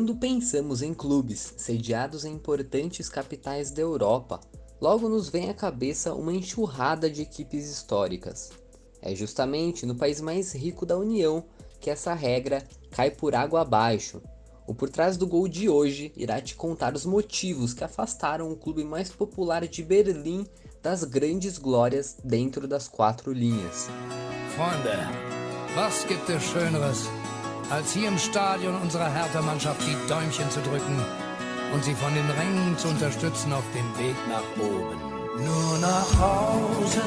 [0.00, 4.40] Quando pensamos em clubes sediados em importantes capitais da Europa,
[4.80, 8.50] logo nos vem à cabeça uma enxurrada de equipes históricas.
[9.02, 11.44] É justamente no país mais rico da União
[11.78, 14.22] que essa regra cai por água abaixo.
[14.66, 18.56] O Por Trás do Gol de hoje irá te contar os motivos que afastaram o
[18.56, 20.46] clube mais popular de Berlim
[20.82, 23.88] das grandes glórias dentro das quatro linhas.
[24.56, 24.96] Freunde,
[25.76, 27.19] was gibt es
[27.70, 30.98] als hier im Stadion unserer Hertha-Mannschaft die Däumchen zu drücken
[31.72, 34.98] und sie von den Rängen zu unterstützen auf dem Weg nach oben.
[35.44, 37.00] Nur nach Hause.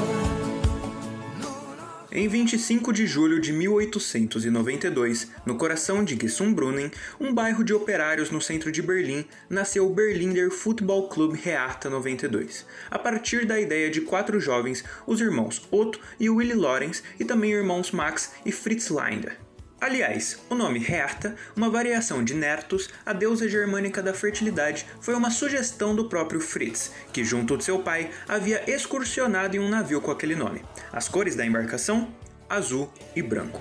[2.09, 8.39] Em 25 de julho de 1892, no coração de Gesundbrunnen, um bairro de operários no
[8.39, 14.01] centro de Berlim, nasceu o Berliner Football Club Hertha 92, a partir da ideia de
[14.01, 19.39] quatro jovens, os irmãos Otto e Willy Lorenz, e também irmãos Max e Fritz Leinder.
[19.83, 25.29] Aliás, o nome Herta, uma variação de Nertus, a deusa germânica da fertilidade, foi uma
[25.29, 30.09] sugestão do próprio Fritz, que junto de seu pai havia excursionado em um navio com
[30.09, 30.61] aquele nome.
[30.89, 32.07] As cores da embarcação?
[32.49, 33.59] Azul e branco.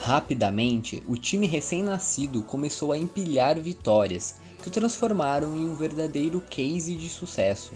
[0.00, 6.96] Rapidamente, o time recém-nascido começou a empilhar vitórias, que o transformaram em um verdadeiro case
[6.96, 7.72] de sucesso.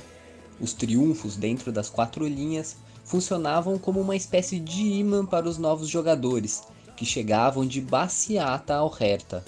[0.60, 2.76] Os triunfos dentro das quatro linhas
[3.08, 6.62] funcionavam como uma espécie de imã para os novos jogadores,
[6.94, 9.42] que chegavam de Baciata ao Hertha.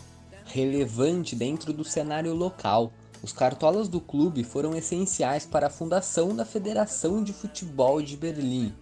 [0.46, 2.90] Relevante dentro do cenário local,
[3.22, 8.72] os cartolas do clube foram essenciais para a fundação da Federação de Futebol de Berlim.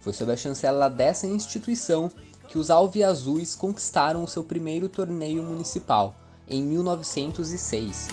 [0.00, 2.10] Foi sob a chancela dessa instituição
[2.48, 6.16] que os alviazuis conquistaram o seu primeiro torneio municipal,
[6.48, 8.08] em 1906.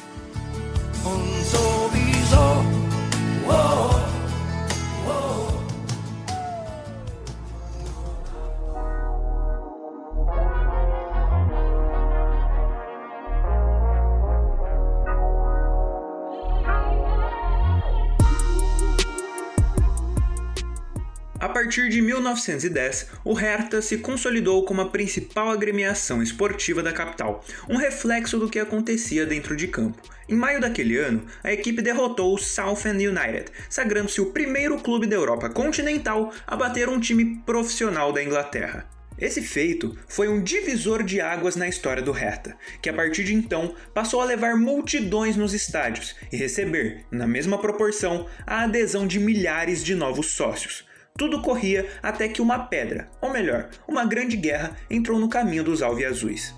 [21.71, 27.77] Partir de 1910, o Hertha se consolidou como a principal agremiação esportiva da capital, um
[27.77, 30.01] reflexo do que acontecia dentro de campo.
[30.27, 35.15] Em maio daquele ano, a equipe derrotou o Southend United, sagrando-se o primeiro clube da
[35.15, 38.85] Europa continental a bater um time profissional da Inglaterra.
[39.17, 43.33] Esse feito foi um divisor de águas na história do Hertha, que a partir de
[43.33, 49.21] então passou a levar multidões nos estádios e receber, na mesma proporção, a adesão de
[49.21, 50.90] milhares de novos sócios.
[51.21, 55.83] Tudo corria até que uma pedra, ou melhor, uma grande guerra, entrou no caminho dos
[55.83, 56.55] alviazuis.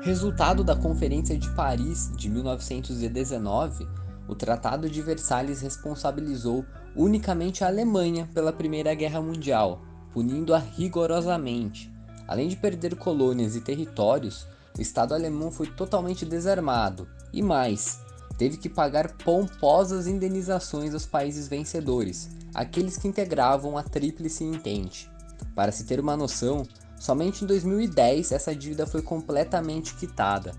[0.00, 3.86] Resultado da Conferência de Paris de 1919,
[4.26, 6.64] o Tratado de Versalhes responsabilizou
[6.96, 11.93] unicamente a Alemanha pela Primeira Guerra Mundial, punindo-a rigorosamente.
[12.26, 14.46] Além de perder colônias e territórios,
[14.76, 18.00] o Estado alemão foi totalmente desarmado e mais,
[18.36, 25.10] teve que pagar pomposas indenizações aos países vencedores, aqueles que integravam a Tríplice Entente.
[25.54, 26.66] Para se ter uma noção,
[26.98, 30.52] somente em 2010 essa dívida foi completamente quitada.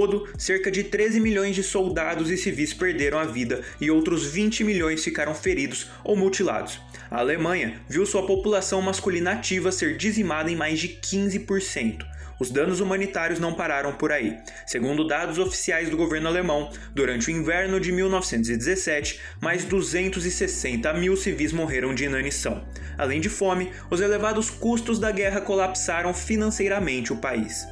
[0.00, 4.64] Todo, cerca de 13 milhões de soldados e civis perderam a vida e outros 20
[4.64, 6.80] milhões ficaram feridos ou mutilados.
[7.10, 12.06] A Alemanha viu sua população masculina ativa ser dizimada em mais de 15%.
[12.40, 14.38] Os danos humanitários não pararam por aí.
[14.66, 21.52] Segundo dados oficiais do governo alemão, durante o inverno de 1917, mais 260 mil civis
[21.52, 22.64] morreram de inanição.
[22.96, 27.68] Além de fome, os elevados custos da guerra colapsaram financeiramente o país.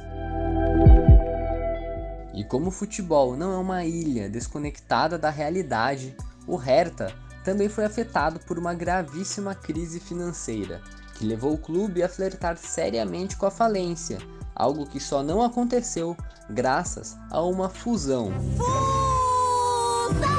[2.39, 6.15] E como o futebol não é uma ilha desconectada da realidade,
[6.47, 10.81] o Hertha também foi afetado por uma gravíssima crise financeira,
[11.15, 14.19] que levou o clube a flertar seriamente com a falência,
[14.55, 16.15] algo que só não aconteceu
[16.49, 18.31] graças a uma fusão.
[18.55, 20.38] Fusão!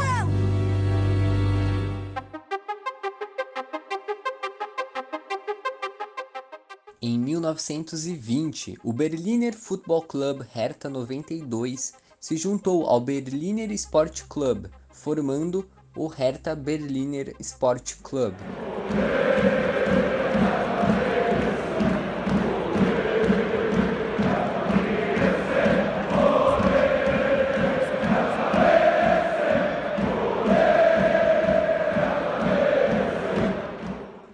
[7.40, 15.66] 1920, o Berliner Football Club Hertha 92 se juntou ao Berliner Sport Club, formando
[15.96, 18.34] o Hertha Berliner Sport Club.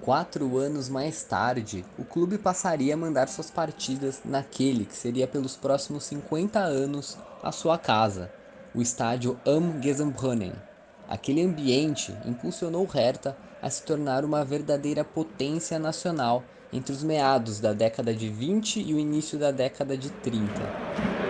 [0.00, 1.84] Quatro anos mais tarde,
[2.16, 7.76] clube passaria a mandar suas partidas naquele que seria pelos próximos 50 anos a sua
[7.76, 8.32] casa,
[8.74, 10.54] o estádio Am Gesenbrunnen.
[11.06, 16.42] Aquele ambiente impulsionou Hertha a se tornar uma verdadeira potência nacional
[16.72, 21.25] entre os meados da década de 20 e o início da década de 30.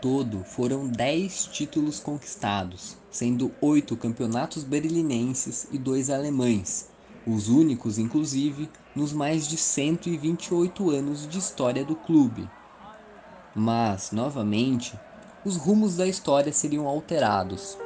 [0.00, 6.88] Todo, foram 10 títulos conquistados, sendo 8 campeonatos berlinenses e 2 alemães,
[7.26, 12.48] os únicos, inclusive, nos mais de 128 anos de história do clube.
[13.54, 14.98] Mas, novamente,
[15.44, 17.76] os rumos da história seriam alterados.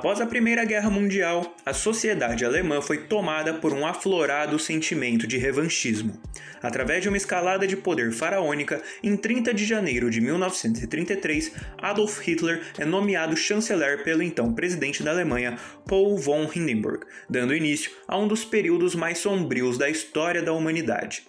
[0.00, 5.36] Após a Primeira Guerra Mundial, a sociedade alemã foi tomada por um aflorado sentimento de
[5.36, 6.18] revanchismo.
[6.62, 12.62] Através de uma escalada de poder faraônica, em 30 de janeiro de 1933, Adolf Hitler
[12.78, 18.26] é nomeado chanceler pelo então presidente da Alemanha, Paul von Hindenburg, dando início a um
[18.26, 21.24] dos períodos mais sombrios da história da humanidade.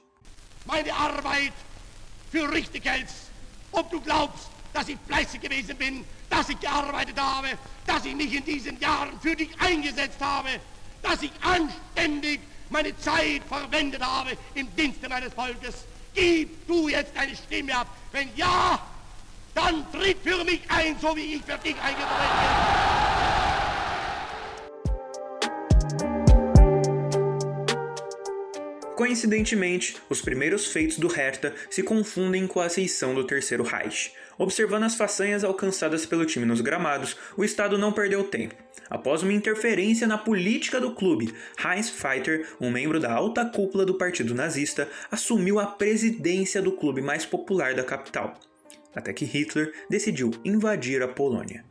[0.65, 1.51] Meine Arbeit
[2.31, 3.31] für richtig hältst,
[3.73, 7.49] ob du glaubst, dass ich fleißig gewesen bin, dass ich gearbeitet habe,
[7.85, 10.49] dass ich mich in diesen Jahren für dich eingesetzt habe,
[11.01, 12.39] dass ich anständig
[12.69, 15.85] meine Zeit verwendet habe im Dienste meines Volkes.
[16.13, 17.87] Gib du jetzt deine Stimme ab.
[18.11, 18.79] Wenn ja,
[19.53, 23.01] dann tritt für mich ein, so wie ich für dich eingetreten bin.
[28.95, 34.13] Coincidentemente, os primeiros feitos do Hertha se confundem com a ascensão do Terceiro Reich.
[34.41, 38.55] Observando as façanhas alcançadas pelo time nos gramados, o Estado não perdeu tempo.
[38.89, 41.31] Após uma interferência na política do clube,
[41.63, 47.03] Heinz Feiter, um membro da alta cúpula do partido nazista, assumiu a presidência do clube
[47.03, 48.33] mais popular da capital.
[48.95, 51.63] Até que Hitler decidiu invadir a Polônia.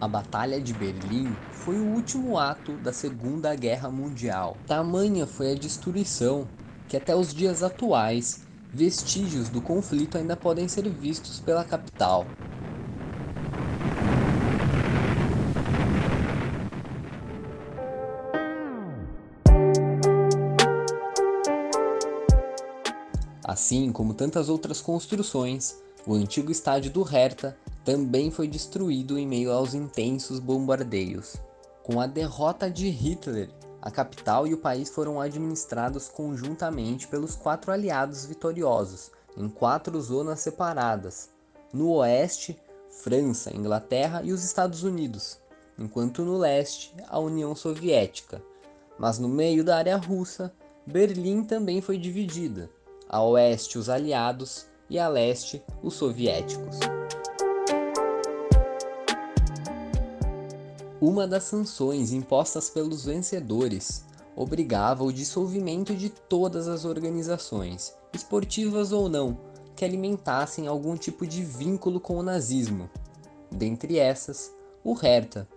[0.00, 4.56] A Batalha de Berlim foi o último ato da Segunda Guerra Mundial.
[4.66, 6.48] Tamanha foi a destruição
[6.90, 12.26] que até os dias atuais vestígios do conflito ainda podem ser vistos pela capital.
[23.44, 29.52] Assim como tantas outras construções, o antigo estádio do Hertha também foi destruído em meio
[29.52, 31.36] aos intensos bombardeios.
[31.84, 33.48] Com a derrota de Hitler,
[33.82, 40.40] a capital e o país foram administrados conjuntamente pelos quatro aliados vitoriosos, em quatro zonas
[40.40, 41.30] separadas.
[41.72, 42.60] No oeste,
[42.90, 45.38] França, Inglaterra e os Estados Unidos,
[45.78, 48.42] enquanto no leste, a União Soviética.
[48.98, 50.52] Mas no meio da área russa,
[50.86, 52.68] Berlim também foi dividida.
[53.08, 56.78] A oeste, os aliados e a leste, os soviéticos.
[61.00, 64.04] Uma das sanções impostas pelos vencedores
[64.36, 69.38] obrigava o dissolvimento de todas as organizações, esportivas ou não,
[69.74, 72.90] que alimentassem algum tipo de vínculo com o nazismo.
[73.50, 74.54] Dentre essas,
[74.84, 75.48] o Hertha,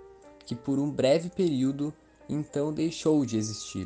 [0.46, 1.94] que por um breve período
[2.30, 3.86] então deixou de existir.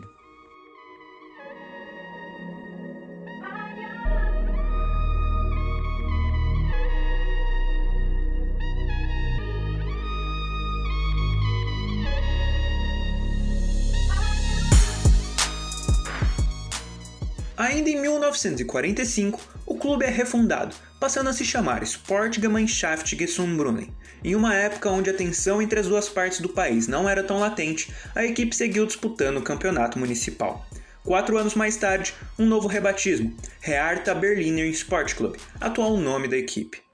[17.78, 23.94] Ainda em 1945, o clube é refundado, passando a se chamar Sportgemeinschaft Gesundbrunnen.
[24.24, 27.38] Em uma época onde a tensão entre as duas partes do país não era tão
[27.38, 30.66] latente, a equipe seguiu disputando o campeonato municipal.
[31.04, 36.87] Quatro anos mais tarde, um novo rebatismo, Hertha Berliner Sport Club, atual nome da equipe.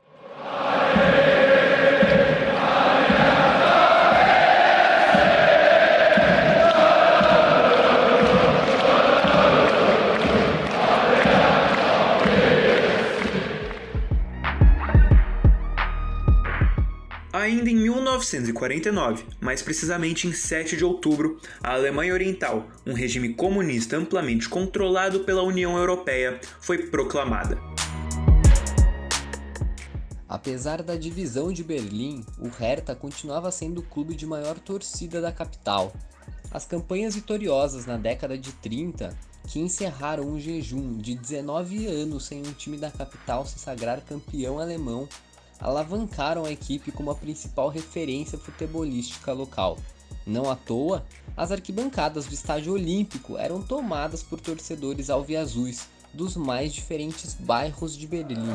[18.14, 25.22] 1949, mais precisamente em 7 de outubro, a Alemanha Oriental, um regime comunista amplamente controlado
[25.22, 27.58] pela União Europeia, foi proclamada.
[30.30, 35.32] Apesar da divisão de Berlim, o Hertha continuava sendo o clube de maior torcida da
[35.32, 35.94] capital.
[36.52, 39.16] As campanhas vitoriosas na década de 30,
[39.48, 44.60] que encerraram um jejum de 19 anos sem um time da capital se sagrar campeão
[44.60, 45.08] alemão,
[45.64, 49.78] alavancaram a equipe como a principal referência futebolística local.
[50.28, 51.06] Não à toa,
[51.36, 58.06] as arquibancadas do estádio olímpico eram tomadas por torcedores alviazuis dos mais diferentes bairros de
[58.06, 58.52] Berlim.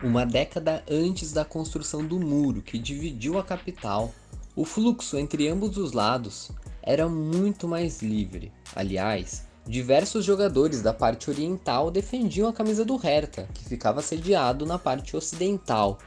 [0.00, 4.14] Uma década antes da construção do muro que dividiu a capital,
[4.54, 8.52] o fluxo entre ambos os lados era muito mais livre.
[8.76, 14.78] Aliás, diversos jogadores da parte oriental defendiam a camisa do Hertha, que ficava sediado na
[14.78, 15.98] parte ocidental.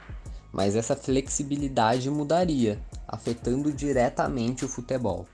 [0.54, 5.28] Mas essa flexibilidade mudaria, afetando diretamente o futebol.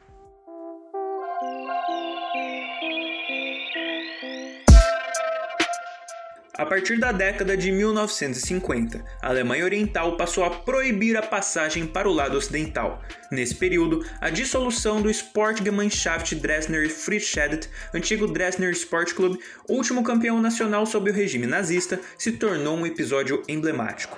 [6.57, 12.09] A partir da década de 1950, a Alemanha Oriental passou a proibir a passagem para
[12.09, 12.99] o lado ocidental.
[13.31, 19.37] Nesse período, a dissolução do Sportgemeinschaft Dresdner Friedrichstadt, antigo Dresdner Sport Club,
[19.69, 24.17] último campeão nacional sob o regime nazista, se tornou um episódio emblemático.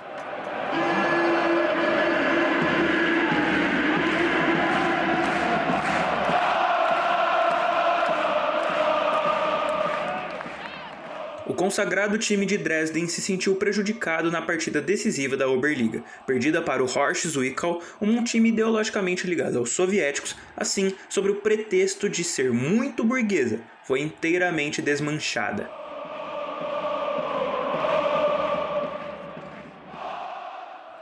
[11.60, 16.86] Consagrado time de Dresden se sentiu prejudicado na partida decisiva da Oberliga, perdida para o
[16.86, 23.04] Horst Zwickau, um time ideologicamente ligado aos soviéticos, assim, sobre o pretexto de ser muito
[23.04, 25.68] burguesa, foi inteiramente desmanchada.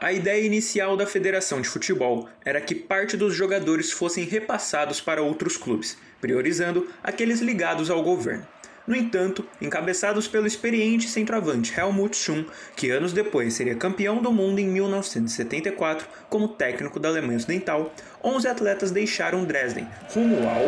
[0.00, 5.22] A ideia inicial da Federação de Futebol era que parte dos jogadores fossem repassados para
[5.22, 8.57] outros clubes, priorizando aqueles ligados ao governo.
[8.88, 14.60] No entanto, encabeçados pelo experiente centroavante Helmut Schum, que anos depois seria campeão do mundo
[14.60, 17.92] em 1974 como técnico da Alemanha Ocidental,
[18.24, 20.62] 11 atletas deixaram Dresden rumo ao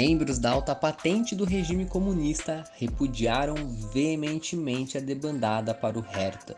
[0.00, 3.54] Membros da alta patente do regime comunista repudiaram
[3.92, 6.56] veementemente a debandada para o Hertha,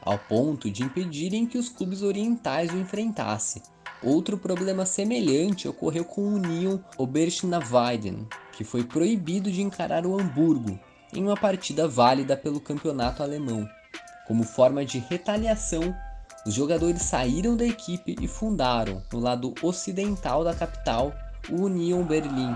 [0.00, 3.60] ao ponto de impedirem que os clubes orientais o enfrentassem.
[4.02, 10.80] Outro problema semelhante ocorreu com o Union Oberschnaviden, que foi proibido de encarar o Hamburgo
[11.12, 13.68] em uma partida válida pelo campeonato alemão.
[14.26, 15.94] Como forma de retaliação,
[16.46, 21.12] os jogadores saíram da equipe e fundaram, no lado ocidental da capital,
[21.48, 22.54] Union Berlin.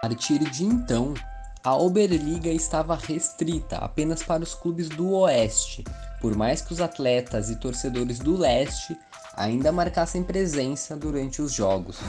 [0.00, 1.14] A partir de então,
[1.62, 5.84] a Oberliga estava restrita apenas para os clubes do Oeste,
[6.20, 8.96] por mais que os atletas e torcedores do Leste
[9.38, 12.00] ainda marcassem presença durante os jogos.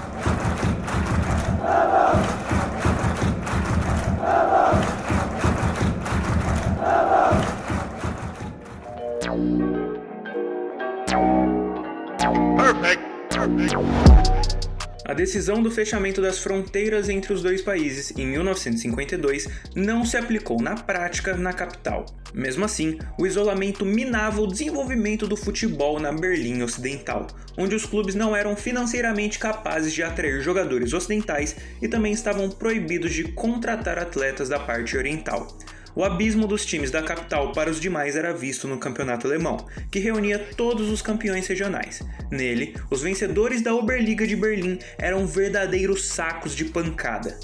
[15.09, 20.61] A decisão do fechamento das fronteiras entre os dois países em 1952 não se aplicou
[20.61, 22.05] na prática na capital.
[22.31, 27.25] Mesmo assim, o isolamento minava o desenvolvimento do futebol na Berlim Ocidental,
[27.57, 33.11] onde os clubes não eram financeiramente capazes de atrair jogadores ocidentais e também estavam proibidos
[33.11, 35.47] de contratar atletas da parte oriental.
[35.95, 39.57] O abismo dos times da capital para os demais era visto no campeonato alemão,
[39.91, 42.01] que reunia todos os campeões regionais.
[42.31, 47.37] Nele, os vencedores da Oberliga de Berlim eram verdadeiros sacos de pancada.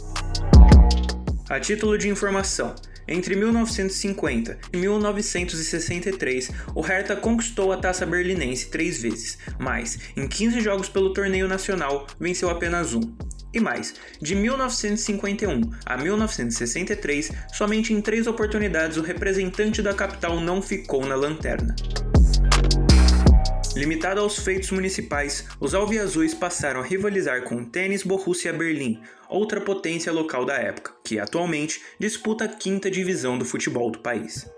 [1.50, 2.76] A título de informação,
[3.08, 10.60] entre 1950 e 1963, o Hertha conquistou a taça berlinense três vezes, mas, em 15
[10.62, 13.02] jogos pelo torneio nacional, venceu apenas um.
[13.56, 20.62] E mais, de 1951 a 1963, somente em três oportunidades o representante da capital não
[20.62, 21.74] ficou na lanterna.
[23.74, 29.62] Limitado aos feitos municipais, os alviazuis passaram a rivalizar com o Tênis Borussia Berlim, outra
[29.62, 34.50] potência local da época, que atualmente disputa a quinta divisão do futebol do país.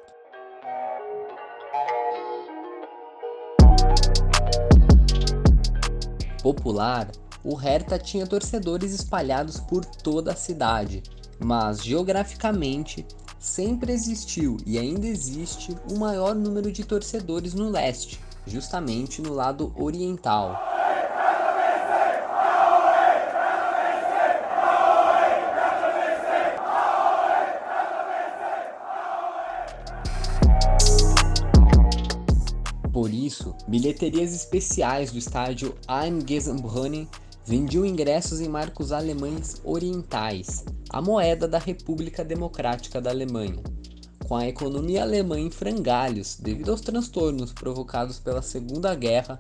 [6.41, 7.11] Popular
[7.47, 11.01] o Hertha tinha torcedores espalhados por toda a cidade,
[11.39, 13.05] mas geograficamente
[13.39, 19.73] sempre existiu e ainda existe o maior número de torcedores no leste, justamente no lado
[19.77, 20.61] oriental.
[32.91, 37.07] Por isso, bilheterias especiais do estádio Eimgesenbrunnen
[37.47, 43.63] vendiam ingressos em marcos alemães orientais, a moeda da República Democrática da Alemanha.
[44.27, 49.39] Com a economia alemã em frangalhos devido aos transtornos provocados pela Segunda Guerra,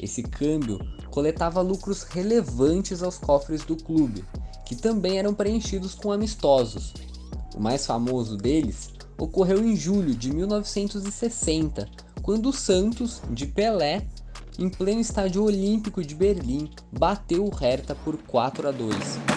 [0.00, 0.80] esse câmbio
[1.12, 4.24] coletava lucros relevantes aos cofres do clube,
[4.66, 6.92] que também eram preenchidos com amistosos.
[7.54, 11.88] O mais famoso deles ocorreu em julho de 1960,
[12.20, 14.04] quando o Santos, de Pelé,
[14.58, 19.33] em pleno estádio olímpico de Berlim, bateu o Hertha por 4 a 2.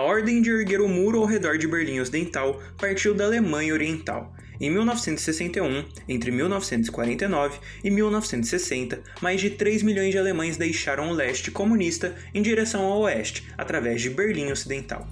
[0.00, 4.34] Ordem de erguer o muro ao redor de Berlim Ocidental partiu da Alemanha Oriental.
[4.60, 11.50] Em 1961, entre 1949 e 1960, mais de 3 milhões de alemães deixaram o leste
[11.50, 15.06] comunista em direção ao oeste, através de Berlim Ocidental.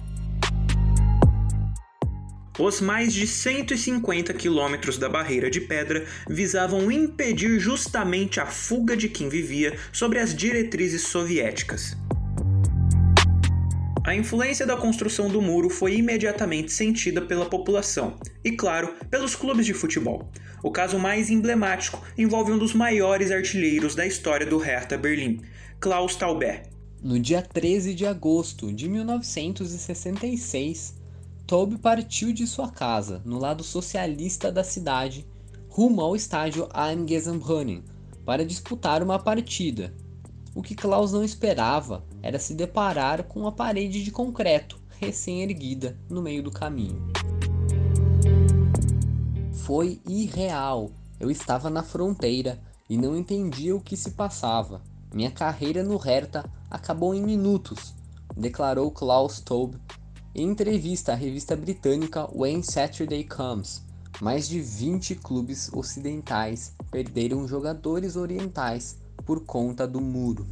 [2.59, 9.07] Os mais de 150 quilômetros da barreira de pedra visavam impedir justamente a fuga de
[9.07, 11.95] quem vivia sobre as diretrizes soviéticas.
[14.07, 19.65] A influência da construção do muro foi imediatamente sentida pela população e, claro, pelos clubes
[19.65, 20.31] de futebol.
[20.63, 25.41] O caso mais emblemático envolve um dos maiores artilheiros da história do Hertha Berlim,
[25.81, 26.63] Klaus Tauber.
[27.03, 30.95] No dia 13 de agosto de 1966,
[31.45, 35.27] Taube partiu de sua casa, no lado socialista da cidade,
[35.67, 37.83] rumo ao estádio Eimgesenbrunnen,
[38.23, 39.93] para disputar uma partida.
[40.57, 46.19] O que Klaus não esperava era se deparar com uma parede de concreto recém-erguida no
[46.19, 47.11] meio do caminho.
[49.53, 50.89] Foi irreal.
[51.19, 54.81] Eu estava na fronteira e não entendia o que se passava.
[55.13, 57.93] Minha carreira no Hertha acabou em minutos,
[58.35, 59.77] declarou Klaus Taube
[60.33, 63.83] em entrevista à revista britânica When Saturday Comes.
[64.19, 70.47] Mais de 20 clubes ocidentais perderam jogadores orientais por conta do muro.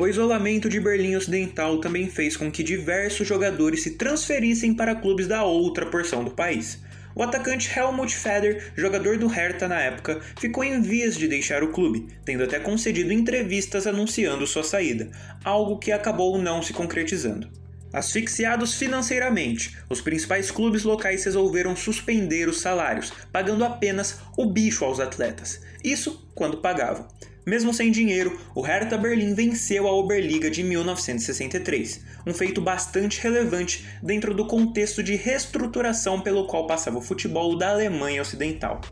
[0.00, 5.26] O isolamento de Berlim Ocidental também fez com que diversos jogadores se transferissem para clubes
[5.26, 6.80] da outra porção do país.
[7.16, 11.72] O atacante Helmut Feder, jogador do Hertha na época, ficou em vias de deixar o
[11.72, 15.10] clube, tendo até concedido entrevistas anunciando sua saída,
[15.42, 17.50] algo que acabou não se concretizando.
[17.92, 25.00] Asfixiados financeiramente, os principais clubes locais resolveram suspender os salários, pagando apenas o bicho aos
[25.00, 25.60] atletas.
[25.82, 27.08] Isso quando pagavam.
[27.46, 33.86] Mesmo sem dinheiro, o Hertha Berlim venceu a Oberliga de 1963, um feito bastante relevante
[34.02, 38.82] dentro do contexto de reestruturação pelo qual passava o futebol da Alemanha Ocidental.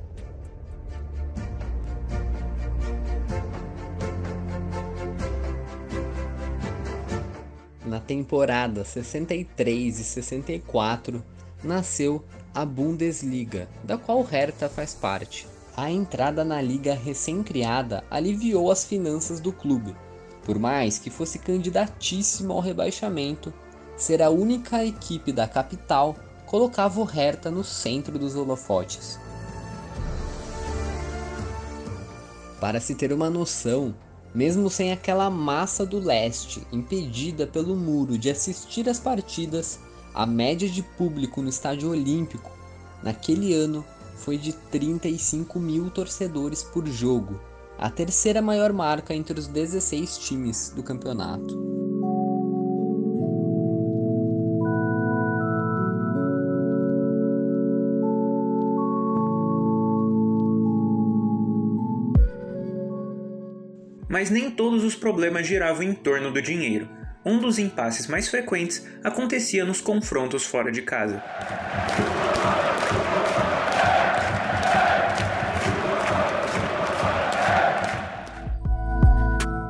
[7.86, 11.22] Na temporada 63 e 64
[11.62, 15.46] nasceu a Bundesliga, da qual Hertha faz parte.
[15.76, 19.94] A entrada na liga recém-criada aliviou as finanças do clube.
[20.42, 23.54] Por mais que fosse candidatíssimo ao rebaixamento,
[23.96, 29.20] ser a única equipe da capital colocava o Hertha no centro dos holofotes.
[32.60, 33.94] Para se ter uma noção,
[34.36, 39.80] mesmo sem aquela massa do leste impedida pelo muro de assistir às partidas,
[40.12, 42.50] a média de público no estádio olímpico
[43.02, 43.82] naquele ano
[44.14, 47.40] foi de 35 mil torcedores por jogo,
[47.78, 51.75] a terceira maior marca entre os 16 times do campeonato.
[64.16, 66.88] Mas nem todos os problemas giravam em torno do dinheiro.
[67.22, 71.22] Um dos impasses mais frequentes acontecia nos confrontos fora de casa.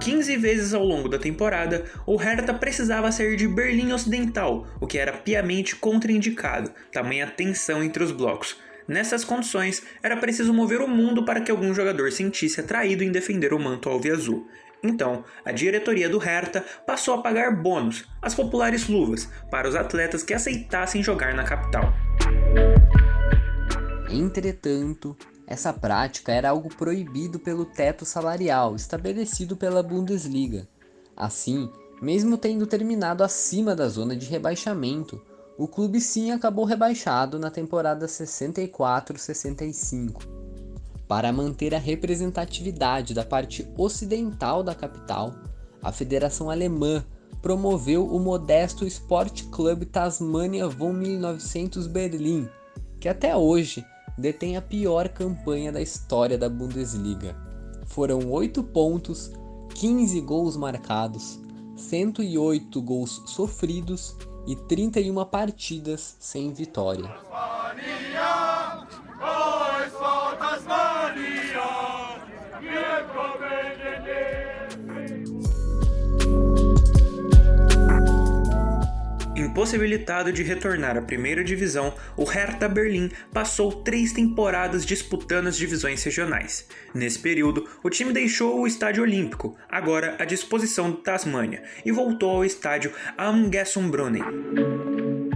[0.00, 4.96] 15 vezes ao longo da temporada, o Hertha precisava sair de Berlim Ocidental, o que
[4.96, 8.56] era piamente contraindicado, tamanha tensão entre os blocos.
[8.88, 13.52] Nessas condições, era preciso mover o mundo para que algum jogador sentisse atraído em defender
[13.52, 14.46] o manto alviazul.
[14.82, 20.22] Então, a diretoria do Hertha passou a pagar bônus, as populares luvas, para os atletas
[20.22, 21.92] que aceitassem jogar na capital.
[24.08, 30.68] Entretanto, essa prática era algo proibido pelo teto salarial estabelecido pela Bundesliga.
[31.16, 31.70] Assim,
[32.00, 35.20] mesmo tendo terminado acima da zona de rebaixamento,
[35.58, 40.26] o clube sim acabou rebaixado na temporada 64-65.
[41.08, 45.32] Para manter a representatividade da parte ocidental da capital,
[45.82, 47.02] a Federação Alemã
[47.40, 52.46] promoveu o modesto Sport Club Tasmania von 1900 Berlim,
[53.00, 53.82] que até hoje
[54.18, 57.34] detém a pior campanha da história da Bundesliga.
[57.86, 59.30] Foram 8 pontos,
[59.74, 61.38] 15 gols marcados,
[61.76, 64.16] 108 gols sofridos
[64.46, 67.10] e 31 partidas sem vitória.
[79.36, 86.02] Impossibilitado de retornar à primeira divisão, o Hertha Berlim passou três temporadas disputando as divisões
[86.02, 86.66] regionais.
[86.94, 92.30] Nesse período, o time deixou o Estádio Olímpico, agora à disposição do Tasmânia, e voltou
[92.30, 94.24] ao estádio Am Gessenbrunnen.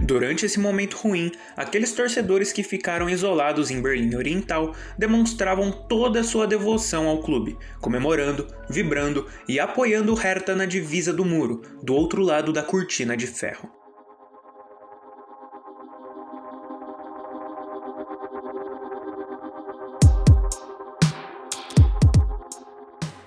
[0.01, 6.47] Durante esse momento ruim, aqueles torcedores que ficaram isolados em Berlim Oriental demonstravam toda sua
[6.47, 12.23] devoção ao clube, comemorando, vibrando e apoiando o Hertha na divisa do muro, do outro
[12.23, 13.80] lado da cortina de ferro.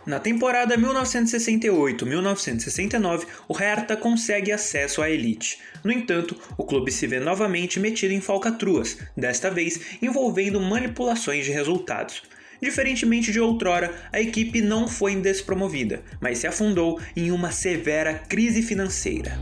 [0.06, 5.60] Na temporada 1968-1969, o Hertha consegue acesso à elite.
[5.82, 11.52] No entanto, o clube se vê novamente metido em falcatruas, desta vez envolvendo manipulações de
[11.52, 12.22] resultados.
[12.60, 18.62] Diferentemente de outrora, a equipe não foi despromovida, mas se afundou em uma severa crise
[18.62, 19.38] financeira.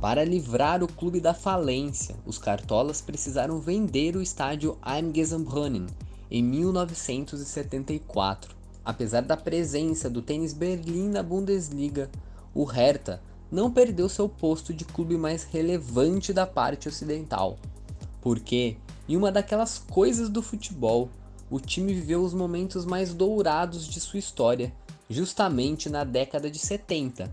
[0.00, 5.86] Para livrar o clube da falência, os cartolas precisaram vender o estádio Eimgesenbrunnen
[6.30, 8.57] em 1974
[8.88, 12.10] Apesar da presença do tênis Berlim na Bundesliga,
[12.54, 13.20] o Hertha
[13.52, 17.58] não perdeu seu posto de clube mais relevante da parte ocidental,
[18.22, 21.10] porque, em uma daquelas coisas do futebol,
[21.50, 24.72] o time viveu os momentos mais dourados de sua história,
[25.06, 27.30] justamente na década de 70.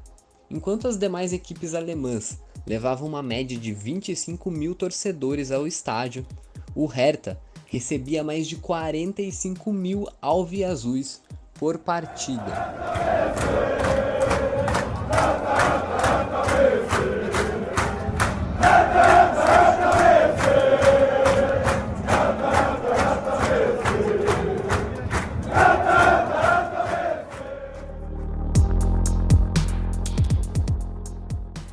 [0.51, 2.37] Enquanto as demais equipes alemãs
[2.67, 6.27] levavam uma média de 25 mil torcedores ao estádio,
[6.75, 11.23] o Hertha recebia mais de 45 mil alviazuis
[11.57, 12.75] por partida.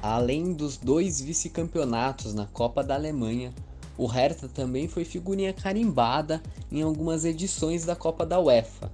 [0.01, 3.53] Além dos dois vice-campeonatos na Copa da Alemanha,
[3.99, 6.41] o Hertha também foi figurinha carimbada
[6.71, 8.91] em algumas edições da Copa da UEFA,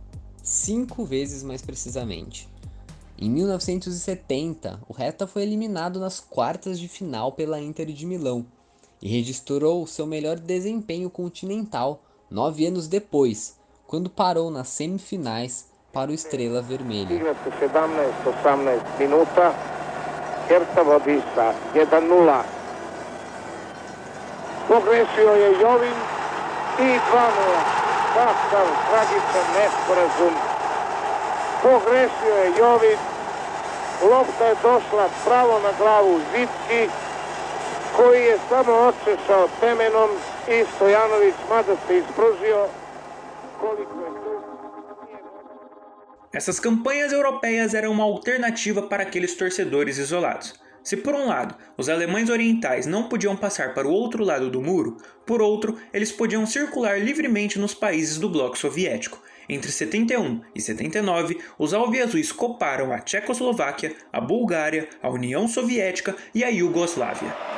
[0.48, 2.48] cinco vezes mais precisamente.
[3.18, 8.46] Em 1970, o Reta foi eliminado nas quartas de final pela Inter de Milão
[9.02, 13.56] e registrou seu melhor desempenho continental nove anos depois,
[13.86, 17.08] quando parou nas semifinais para o Estrela Vermelha.
[24.68, 25.96] Pogrešio je Jovin
[26.78, 27.87] i 2
[28.18, 30.34] kakav tragičan nesporazum.
[31.62, 33.00] Pogrešio je Jović,
[34.10, 36.82] lopta je došla pravo na glavu Zitki,
[37.96, 40.10] koji je samo očešao temenom
[40.48, 42.66] i Stojanović, mada se ispružio
[43.60, 44.08] koliko je
[46.32, 50.67] Essas campanhas europeias eram uma alternativa para aqueles torcedores isolados.
[50.82, 54.62] Se por um lado os alemães orientais não podiam passar para o outro lado do
[54.62, 59.22] muro, por outro eles podiam circular livremente nos países do bloco soviético.
[59.48, 66.44] Entre 71 e 79, os alviazuis coparam a Tchecoslováquia, a Bulgária, a União Soviética e
[66.44, 67.57] a Iugoslávia.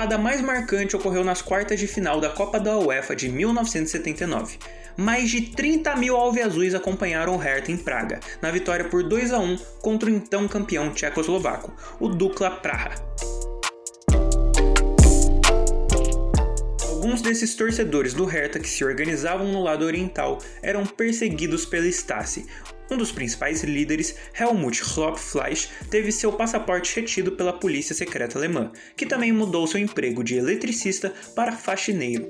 [0.00, 4.56] Copada mais marcante ocorreu nas quartas de final da Copa da UEFA de 1979.
[4.96, 9.38] Mais de 30 mil alveazuis acompanharam o Hertha em Praga, na vitória por 2 a
[9.38, 12.94] 1 contra o então campeão tchecoslovaco, o Dukla Praha.
[16.88, 22.46] Alguns desses torcedores do Hertha que se organizavam no lado oriental eram perseguidos pela Stasi.
[22.90, 29.06] Um dos principais líderes, Helmut Hloppfleisch, teve seu passaporte retido pela polícia secreta alemã, que
[29.06, 32.26] também mudou seu emprego de eletricista para faxineiro.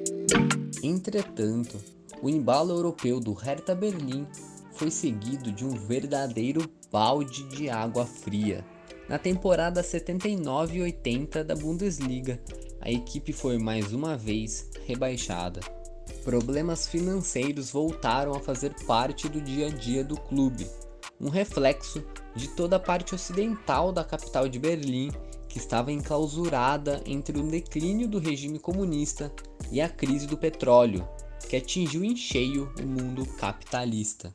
[0.83, 1.83] Entretanto,
[2.21, 4.27] o embalo europeu do Hertha Berlim
[4.75, 8.63] foi seguido de um verdadeiro balde de água fria.
[9.09, 12.39] Na temporada 79 e 80 da Bundesliga,
[12.81, 15.80] a equipe foi mais uma vez rebaixada.
[16.25, 20.67] Problemas financeiros voltaram a fazer parte do dia a dia do clube,
[21.19, 22.05] um reflexo
[22.37, 25.11] de toda a parte ocidental da capital de Berlim,
[25.49, 29.33] que estava enclausurada entre o declínio do regime comunista
[29.73, 31.09] e a crise do petróleo,
[31.49, 34.35] que atingiu em cheio o mundo capitalista.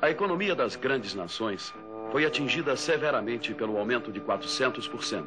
[0.00, 1.72] A economia das grandes nações
[2.12, 5.24] foi atingida severamente pelo aumento de 400%.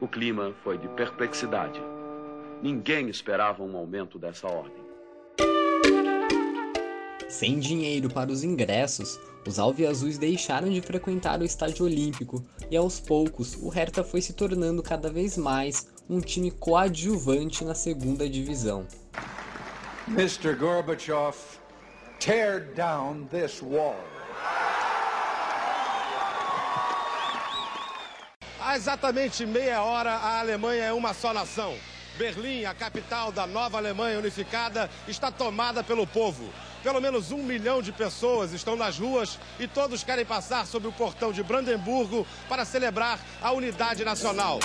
[0.00, 1.80] O clima foi de perplexidade.
[2.62, 4.80] Ninguém esperava um aumento dessa ordem.
[7.28, 13.00] Sem dinheiro para os ingressos, os alviazuis deixaram de frequentar o estádio olímpico e aos
[13.00, 18.86] poucos o Hertha foi se tornando cada vez mais um time coadjuvante na segunda divisão.
[20.06, 20.54] Mr.
[20.54, 21.36] Gorbachev,
[22.20, 23.96] tear down this wall.
[28.60, 31.74] Há exatamente meia hora, a Alemanha é uma só nação.
[32.16, 36.52] Berlim, a capital da nova Alemanha unificada, está tomada pelo povo.
[36.82, 40.92] Pelo menos um milhão de pessoas estão nas ruas e todos querem passar sob o
[40.92, 44.58] portão de Brandemburgo para celebrar a unidade nacional.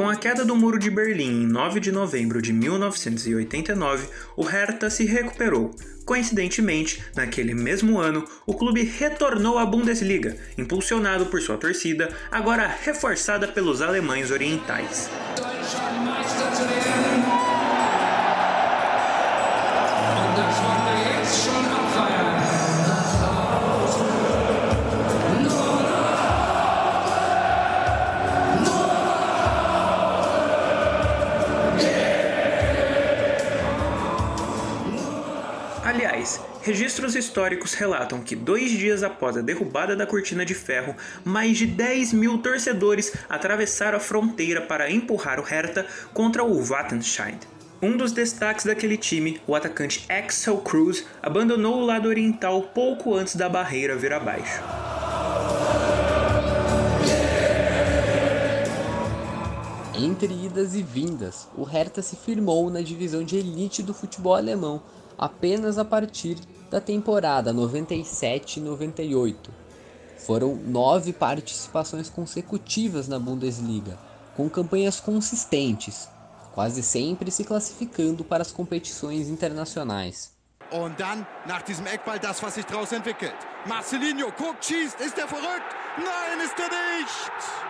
[0.00, 4.88] Com a queda do Muro de Berlim em 9 de novembro de 1989, o Hertha
[4.88, 5.72] se recuperou.
[6.06, 13.46] Coincidentemente, naquele mesmo ano, o clube retornou à Bundesliga, impulsionado por sua torcida, agora reforçada
[13.46, 15.10] pelos alemães orientais.
[36.70, 41.66] Registros históricos relatam que dois dias após a derrubada da cortina de ferro, mais de
[41.66, 47.38] 10 mil torcedores atravessaram a fronteira para empurrar o Hertha contra o Wattenscheid.
[47.82, 53.34] Um dos destaques daquele time, o atacante Axel Cruz, abandonou o lado oriental pouco antes
[53.34, 54.62] da barreira vir abaixo.
[59.98, 64.80] Entre idas e vindas, o Hertha se firmou na divisão de elite do futebol alemão
[65.20, 66.38] apenas a partir
[66.70, 69.36] da temporada 97-98.
[70.16, 73.98] Foram nove participações consecutivas na Bundesliga,
[74.34, 76.08] com campanhas consistentes,
[76.54, 80.32] quase sempre se classificando para as competições internacionais.
[80.72, 83.34] Und dann, nach diesem Eckball, das, was sich daraus entwickelt.
[83.66, 85.74] Marcelinho guckt, schießt, ist er verrückt?
[85.98, 87.69] Nein, ist er nicht!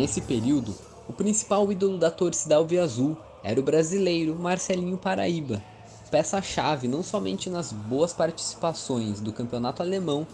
[0.00, 0.74] Nesse período,
[1.06, 5.62] o principal ídolo da torcida alviazul era o brasileiro Marcelinho Paraíba,
[6.10, 10.26] peça-chave não somente nas boas participações do campeonato alemão,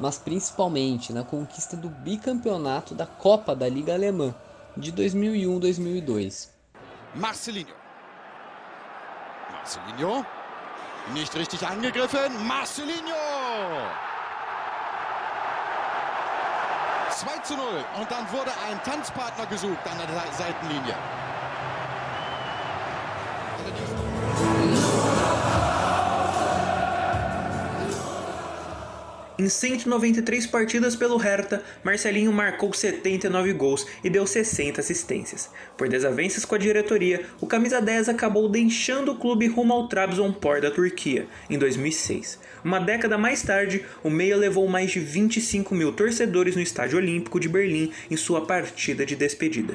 [0.00, 4.34] mas principalmente na conquista do bicampeonato da Copa da Liga Alemã
[4.74, 6.48] de 2001-2002.
[7.14, 7.74] Marcelinho.
[9.52, 10.24] Marcelinho.
[11.12, 12.30] Nicht richtig angegriffen.
[12.46, 13.14] Marcelinho!
[17.20, 17.64] 2 zu 0.
[17.98, 20.94] Und dann wurde ein Tanzpartner gesucht an der Seitenlinie.
[29.40, 35.48] Em 193 partidas pelo Hertha, Marcelinho marcou 79 gols e deu 60 assistências.
[35.78, 40.60] Por desavenças com a diretoria, o camisa 10 acabou deixando o clube rumo ao Trabzonspor
[40.60, 42.38] da Turquia em 2006.
[42.62, 47.40] Uma década mais tarde, o meia levou mais de 25 mil torcedores no Estádio Olímpico
[47.40, 49.74] de Berlim em sua partida de despedida.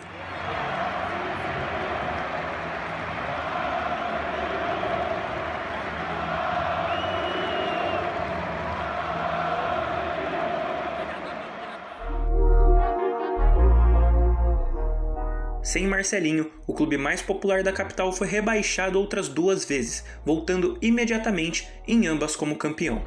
[15.76, 21.68] Sem Marcelinho, o clube mais popular da capital foi rebaixado outras duas vezes, voltando imediatamente
[21.86, 23.02] em ambas como campeão.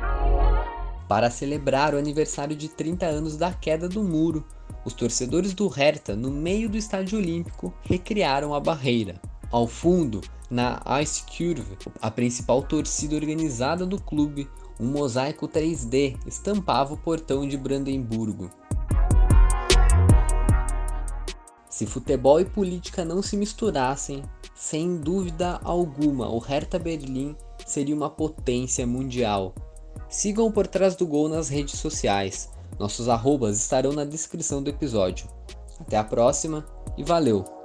[1.09, 4.47] Para celebrar o aniversário de 30 anos da queda do muro,
[4.85, 9.15] os torcedores do Hertha, no meio do estádio olímpico, recriaram a barreira.
[9.51, 14.47] Ao fundo, na Ice Curve, a principal torcida organizada do clube,
[14.79, 18.51] um mosaico 3D estampava o portão de Brandemburgo.
[21.79, 28.11] Se futebol e política não se misturassem, sem dúvida alguma o Hertha Berlim seria uma
[28.11, 29.55] potência mundial.
[30.09, 32.51] Sigam por trás do gol nas redes sociais.
[32.81, 35.29] Nossos arrobas estarão na descrição do episódio.
[35.79, 37.58] Até a próxima e valeu!